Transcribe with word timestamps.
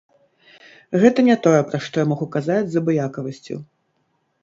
Гэта 1.03 1.19
не 1.27 1.35
тое, 1.45 1.61
пра 1.69 1.83
што 1.89 1.95
я 2.03 2.09
магу 2.15 2.25
казаць 2.39 2.67
з 2.73 2.85
абыякавасцю. 2.85 3.63